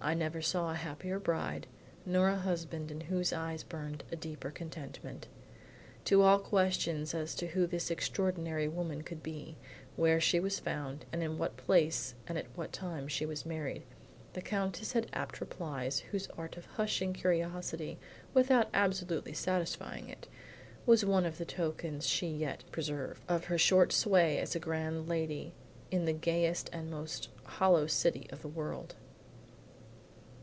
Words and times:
I 0.00 0.14
never 0.14 0.40
saw 0.40 0.70
a 0.70 0.74
happier 0.76 1.18
bride, 1.18 1.66
nor 2.06 2.28
a 2.28 2.36
husband 2.36 2.92
in 2.92 3.00
whose 3.00 3.32
eyes 3.32 3.64
burned 3.64 4.04
a 4.12 4.16
deeper 4.16 4.48
contentment. 4.52 5.26
To 6.04 6.22
all 6.22 6.38
questions 6.38 7.14
as 7.14 7.34
to 7.34 7.48
who 7.48 7.66
this 7.66 7.90
extraordinary 7.90 8.68
woman 8.68 9.02
could 9.02 9.24
be, 9.24 9.56
where 9.96 10.20
she 10.20 10.38
was 10.38 10.60
found, 10.60 11.04
and 11.12 11.20
in 11.20 11.36
what 11.36 11.56
place 11.56 12.14
and 12.28 12.38
at 12.38 12.46
what 12.54 12.72
time 12.72 13.08
she 13.08 13.26
was 13.26 13.44
married, 13.44 13.82
the 14.34 14.40
Countess 14.40 14.92
had 14.92 15.08
apt 15.12 15.40
replies 15.40 15.98
whose 15.98 16.28
art 16.38 16.56
of 16.56 16.64
hushing 16.66 17.12
curiosity 17.12 17.98
without 18.32 18.68
absolutely 18.72 19.32
satisfying 19.32 20.08
it, 20.08 20.28
was 20.86 21.04
one 21.04 21.26
of 21.26 21.38
the 21.38 21.44
tokens 21.44 22.06
she 22.06 22.28
yet 22.28 22.62
preserved, 22.70 23.20
of 23.28 23.46
her 23.46 23.58
short 23.58 23.92
sway 23.92 24.38
as 24.38 24.54
grand 24.56 25.08
lady, 25.08 25.52
in 25.90 26.04
the 26.04 26.12
gayest 26.12 26.70
and 26.72 26.88
most 26.88 27.30
hollow 27.42 27.88
city 27.88 28.28
of 28.30 28.42
the 28.42 28.48
world. 28.48 28.94